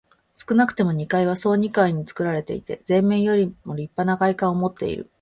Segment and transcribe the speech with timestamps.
[0.33, 5.07] 少なくとも二階は総二階につくられていて、前面よりもりっぱな外観をもっている。